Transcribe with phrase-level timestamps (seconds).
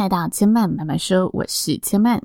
[0.00, 2.18] 来到千嫚慢慢说，我是千嫚。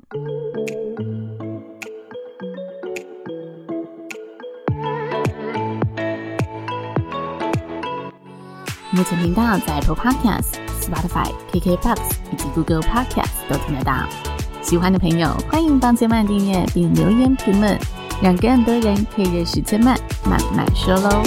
[8.90, 11.98] 目前频道在 Apple Podcast、Spotify、KKBOX
[12.32, 13.92] 以及 Google Podcast 都听得到。
[14.62, 17.78] 喜欢的朋友，欢迎帮千嫚订阅并留言评论，
[18.22, 21.22] 让更多人可以认识千嫚慢慢说喽。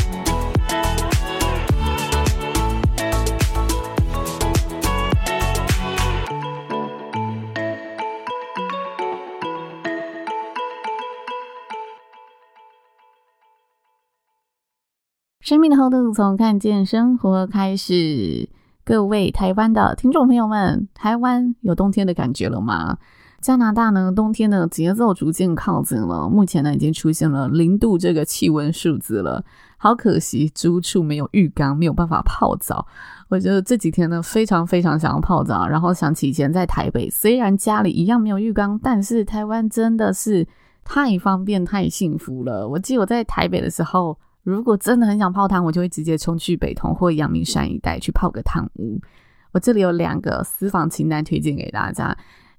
[15.50, 18.48] 生命的厚度从看见生活开始。
[18.86, 23.00] 各位台湾的听众朋友们，台湾有冬天的感觉了吗？
[23.42, 26.30] 加拿大呢，冬天的节奏逐渐靠近了。
[26.30, 29.44] 目前呢，已经出现了零度这个气温数字了。
[29.78, 32.86] 好可惜，租处没有浴缸，没有办法泡澡。
[33.30, 35.67] 我觉得这几天呢，非常非常想要泡澡。
[35.67, 40.47] 然后想起以前在台北，虽然家里一样没有浴缸，但是台湾真的是
[40.84, 42.67] 太方便、太幸福了。
[42.67, 44.16] 我记得我在台北的时候。
[44.43, 48.99] 如果真的很想泡汤，我就会直接冲去北投或阳明山一带去泡个汤屋。
[49.51, 52.15] 我这里有两个私房清单推荐给大家，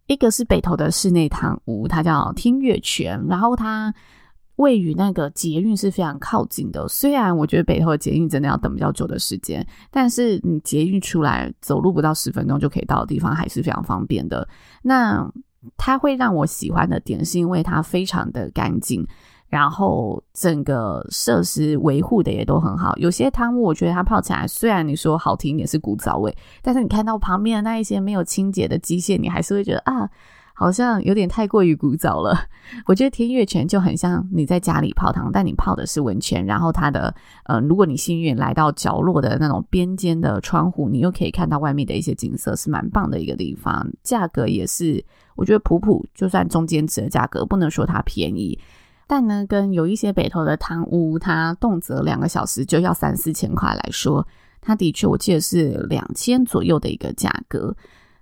[0.06, 3.94] 一个是北投的室内汤屋，它叫听月泉，然后它
[4.56, 6.86] 位于那个捷运是非常靠近的。
[6.88, 14.46] 虽然我觉得北投的捷运真的要等比较久的时间，但是你捷运出来走路不到十分钟就可以到的地方，还是非常方便的。
[14.82, 15.32] 那
[15.76, 19.06] 它会让我喜欢的点是因为它非常的干净。
[19.50, 30.08] 然后整个设施维护的也都很好，有些汤屋我觉得它泡起来，虽然你说好听点是古早味，但是你看到旁边的那一些没有清洁的机械，你还是会觉得啊，
[30.54, 32.38] 好像有点太过于古早了。
[32.86, 37.12] 我觉得天悦泉就很像你在家里泡汤，但你泡的是温泉，然后它的
[37.46, 43.84] 呃，如果你幸运来到角落的那种边间的窗户，你又可以看到外面的一些景色，是蛮棒的一个地方。
[44.04, 45.04] 价格也是
[45.34, 48.56] 我觉得普普，就算中间值的价格，不能说它便宜。
[49.10, 54.24] 但呢，跟有一些北投的汤屋，它动辄两个小时就要三四千块来说，
[54.60, 57.74] 它的确我记得是两千左右的一个价格。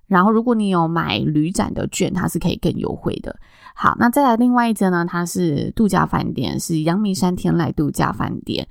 [0.06, 3.38] 然后如果你有买旅展的券，它是可以更优惠的。
[3.74, 8.66] 好，那再来另外一间呢，它是度假饭店，是阳明山天籁度假饭店。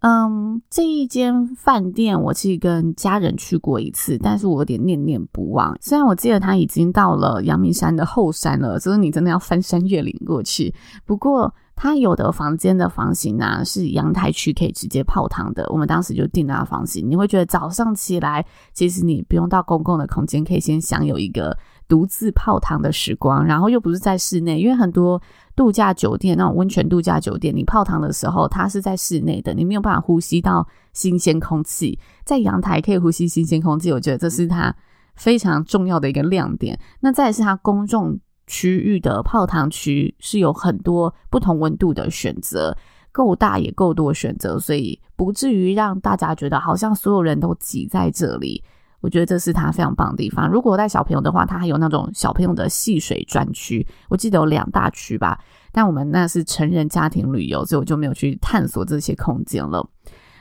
[0.00, 5.76] 嗯，这一间饭店我其实跟家人去过一次，但是我有点念念不忘。
[5.80, 10.72] 虽然我记得它已经到了阳明山的后山了，就是你真的要翻山越岭过去。
[11.04, 15.66] 不过它有的房间的房型啊，是阳台区可以直接泡汤的。
[15.68, 21.56] 我们当时就订那房型，你会觉得早上起来，其实你不用到公共的空间，可以先享有一个
[21.88, 25.20] 独自泡汤的时光，然后又不是在室内，因为很多。
[25.56, 31.98] 度假酒店那种温泉度假酒店，你泡汤的时候，它是在室内的，你没有办法呼吸到新鲜空气。
[32.24, 34.72] 在阳台可以呼吸新鲜空气，我觉得这是它
[35.16, 36.78] 非常重要的一个亮点。
[37.00, 38.16] 那再是它公众
[38.46, 42.78] 区域的泡汤区是有很多不同温度的选择，
[43.10, 48.62] 够大也够多选择，所以不至于让大家觉得好像所有人都挤在这里。
[49.00, 50.48] 我觉得这是它非常棒的地方。
[50.48, 55.38] 如果带小朋友的话，它还有那种小朋友的戏水专区，我记得有两大区吧。
[55.70, 59.88] 但我们那是成人家庭旅游，所以我就没有去探索这些空间了。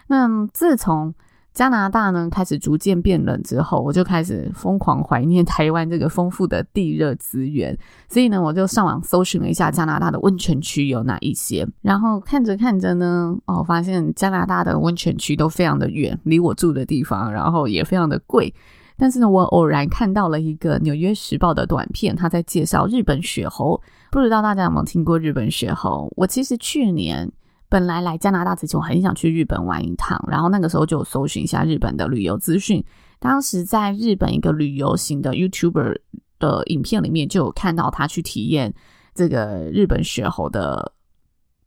[0.08, 1.14] 那自从
[1.58, 7.76] 加拿大呢开始逐渐变冷之后，我就开始疯狂怀念台湾这个丰富的地热资源。
[8.08, 11.68] 所以呢，我就上网搜寻了一下加拿大的温泉区有哪一些。
[11.82, 18.54] 然后看着看着呢， 哦，发现加拿大的温泉区都非常的远，离我住的地方，然后也非常的贵。
[18.96, 23.82] 但是呢，我偶然看到了一个《纽约时报》的短片，他在介绍日本雪猴。
[24.12, 26.08] 不知道大家有没有听过日本雪猴？
[26.16, 27.32] 我其实去年。
[27.70, 32.84] 本来来加拿大之前，我很想去日本玩一趟，然后那个时候就搜寻一下日本的旅游资讯。
[33.20, 35.98] 当时在日本一个旅游型的 YouTuber
[36.40, 38.74] 的影片里面，就有看到他去体验
[39.14, 40.94] 这个日本雪猴的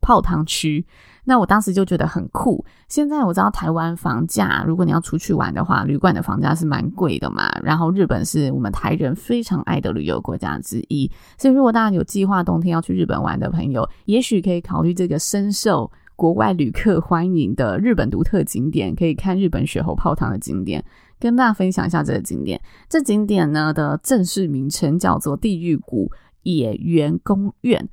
[0.01, 0.87] 泡汤区。
[1.31, 2.65] 那我当时就觉得很酷。
[2.89, 7.49] 现在我知道台湾房价，如果你要出去玩的话，旅馆的房价是蛮贵的嘛。
[7.63, 20.85] 然后日本是我们台人非常爱的旅游国家之一，所以如果大家有计划冬天要去日本玩的朋友，也许可以考虑这个深受国外旅客欢迎的日本独特景点，可以看日本雪猴泡汤的景点，
[21.21, 22.61] 跟大家分享一下这个景点。
[22.89, 26.11] 这景点呢的正式名称叫做地狱谷
[26.43, 27.89] 野原公园。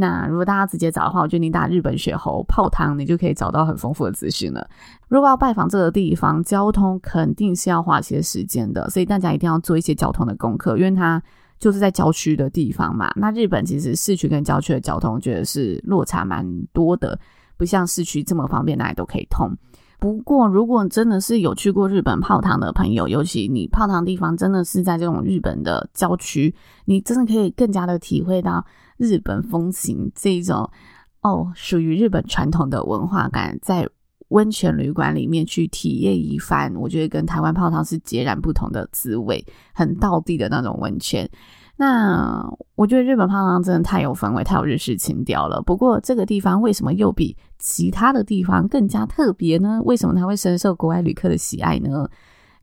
[0.00, 4.64] 那如果大家直接找的话，我觉得你打日本雪猴泡汤，你就可以找到很丰富的资讯了。
[5.08, 11.20] 如果要拜访这个地方，交通肯定是要花些时间的，所以大家一定要做一些交通的功课，因为它
[11.58, 13.10] 就是在郊区的地方嘛。
[13.16, 17.18] 那日本其实市区跟郊区的交通，我觉得是落差蛮多的，
[17.56, 19.50] 不像市区这么方便，哪里都可以通。
[20.00, 26.54] 不过，如果真的是有去过日本泡汤的朋友，尤其你泡汤地方真的是在这种日本的郊区，
[26.84, 28.64] 你真的可以更加的体会到
[28.98, 30.68] 日本风情这种
[31.22, 33.88] 哦，属于日本传统的文化感，在
[34.28, 39.42] 温泉旅馆里面去体验一番，我觉得跟台湾泡汤是截然不同的滋味，
[39.72, 41.26] 很道地的那种温泉。
[41.76, 45.62] 那我觉得日本泡汤真的太有氛围，太有日式情调了。
[45.62, 49.80] 不过这个地方为什么又比其他的地方更加特别呢？
[49.84, 52.08] 为什么它会深受国外旅客的喜爱呢？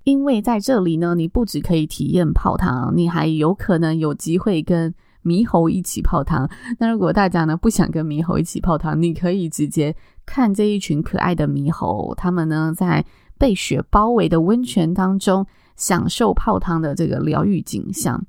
[0.04, 4.94] 因为在这里呢，你不只可以体验泡汤，你还有可能有机会跟
[5.26, 6.50] 猕猴一起泡汤。
[6.80, 9.94] 那如果大家呢不想跟猕猴一起泡汤，你可以直接
[10.26, 13.04] 看这一群可爱的猕猴，他们呢在
[13.38, 15.46] 被雪包围的温泉当中
[15.76, 18.24] 享受泡汤的这个疗愈景象。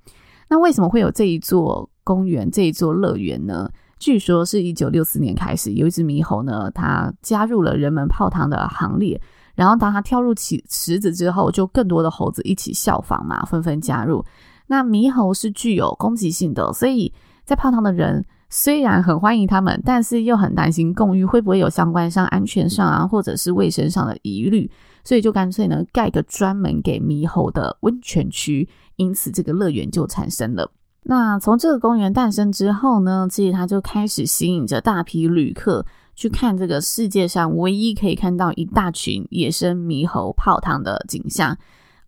[0.49, 3.71] 那为什么会有这一座公园、这一座乐园呢？
[3.99, 9.21] 据说是一九六四年开始，有一只猕猴呢，它加入了人们泡汤的行列。
[9.55, 14.23] 然后当它跳入起池子之后，就更多的猴子一起效仿嘛，纷纷加入。
[14.69, 17.13] 那猕猴是具有攻击性的，所以
[17.45, 24.71] 在泡汤的人虽然很欢迎他们，但是又很担心共浴会不会有相关上安全上啊，或者是卫生上的疑虑，
[25.05, 28.69] 所以就干脆呢盖个专门给猕猴的温泉区。
[28.97, 30.71] 因此，这个乐园就产生了。
[31.03, 35.85] 那从这个公园诞生之后呢，其实它就开始吸引着大批旅客
[36.15, 41.57] 去看这个世界上唯一可以看到一大群野生猕猴泡汤的景象。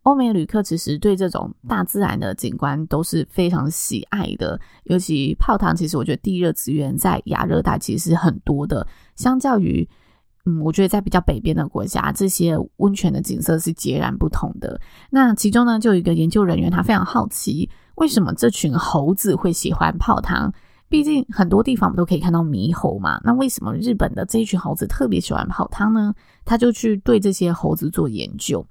[0.08, 9.86] 欧美旅客其实对这种大自然的景观都是非常喜爱的，尤其泡汤，其实我觉得地热资源在亚热带其实是很多的，相较于。
[10.46, 14.80] 嗯，我觉得在比较北边的国家，这些温泉的景色是截然不同的。
[15.10, 20.50] 那其中呢，就有一个研究人员，他非常好奇，为什么这群猴子会喜欢泡汤？
[20.88, 26.14] 毕竟很多地方我们都可以看到猕猴嘛，那为什么日本的这一群猴子特别喜欢泡汤呢？
[26.46, 28.64] 他就去对这些猴子做研究。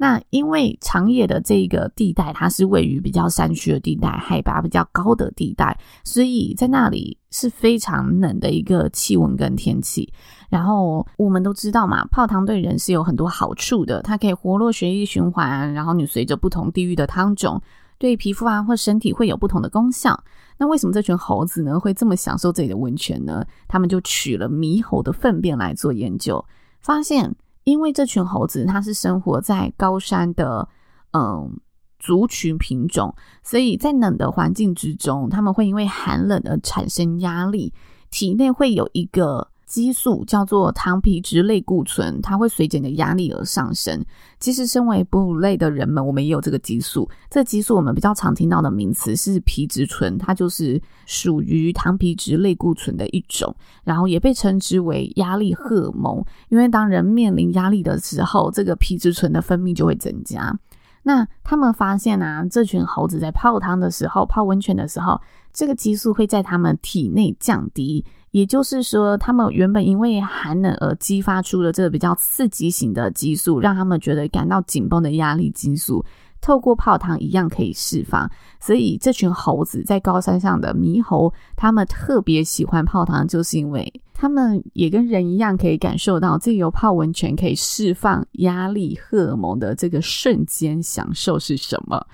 [0.00, 10.08] 那因为长野的这个地带，它是位于比较山区的地带，海拔比较高的地带，所以在那里是非常冷的一个气温跟天气。
[10.48, 17.60] 然后我们都知道嘛，泡汤对人是有很多好处的，它可以活络血液循环，然后你随着不同地域的汤种，
[17.98, 20.22] 对皮肤啊或身体会有不同的功效。
[20.56, 23.44] 那为什么这群猴子呢会这么享受这里的温泉呢？
[23.66, 26.44] 他们就取了猕猴的粪便来做研究，
[26.78, 27.34] 发现。
[27.68, 30.68] 因为这群猴子它是生活在高山的，
[31.12, 31.60] 嗯，
[31.98, 37.72] 族群品种，所以在冷的环境之中，他们会因为寒冷而产生压力，
[38.10, 39.48] 体内会有一个。
[39.68, 44.02] 激素叫做糖皮质类固醇，它会随着你的压力而上升。
[44.40, 47.08] 其实，身为哺乳类的人们，我们也有这个激素。
[47.28, 53.54] 这激素我们比较常听到的名词是皮质醇，它就是属于糖皮质类固醇的一种，
[53.84, 56.24] 然后也被称之为压力荷尔蒙。
[56.48, 60.58] 因为当人面临压力的时候，这个皮质醇的分泌就会增加。
[61.02, 65.20] 那他们发现啊，这群猴子在泡汤的时候、泡温泉的时候，
[65.52, 68.04] 这个激素会在他们体内降低。
[68.30, 76.04] 也就是说，他们原本因为寒冷而激发出了这个比较刺激型的激素，让他们觉得感到紧绷的压力激素，
[76.40, 78.30] 透过泡汤一样可以释放。
[78.60, 92.06] 所以，这群猴子在高山上的猕猴，他们特别喜欢泡汤，就是因为他们也跟人一样，可以感受到这由泡温泉可以释放压力荷尔蒙的这个瞬间享受是什么。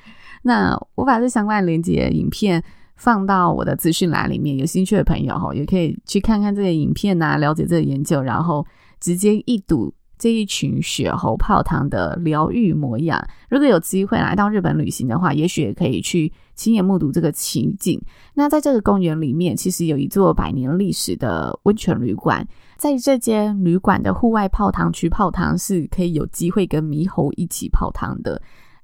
[0.43, 2.62] 那我把这相关连结影片。
[2.97, 8.65] 放到我的资讯栏里面，有兴趣的朋友哈，也可以去看看这个影片呐，了解这个研究，然后
[9.01, 13.23] 直接一睹这一群雪猴泡汤的疗愈模样。
[13.51, 18.01] 如果有机会来到日本旅行的话，也许也可以去亲眼目睹这个情景。
[18.33, 22.47] 那在这个公园里面，其实有一座百年历史的温泉旅馆，
[22.77, 28.41] 在这间旅馆的户外泡汤区泡汤是可以有机会跟猕猴一起泡汤的。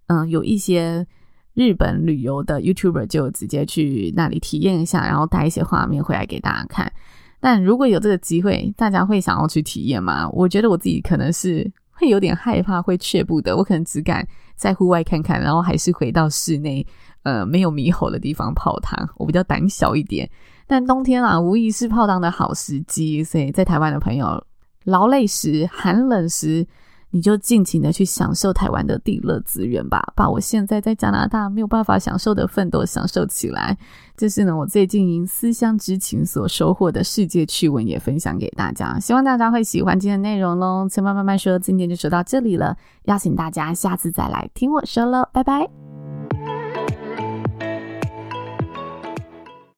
[0.09, 1.07] 嗯，有一些。
[1.55, 6.91] 日本旅游的 YouTuber 就直接去那里体验一下，然后带一些画面回来给大家看。
[7.41, 10.29] 但如果有这个机会，大家会想要去体验吗？
[10.31, 13.57] 我觉得我自己可能是会有点害怕，会却步的。
[13.57, 16.87] 我可能只敢在户外看看，然后还是回到室内，
[17.25, 19.09] 呃，没有猕猴的地方泡汤。
[19.17, 20.29] 我比较胆小一点。
[20.67, 23.25] 但冬天啊，无疑是泡汤的好时机。
[23.25, 24.45] 所以在台湾的朋友，
[24.85, 26.67] 劳累时、寒冷时。
[27.11, 33.77] 你就尽情的去享受台湾的地热资源吧，把我现在在加拿大没有办法享受的奋斗享受起来。
[34.17, 38.99] 这是呢，我最近因思乡之情所收获的世界趣闻，也分享给大家。
[39.01, 40.87] 希望大家会喜欢今天的内容喽。
[40.89, 45.80] 千万慢慢说，今天就说到这里了，邀请大家下次再来听我说喽，拜拜。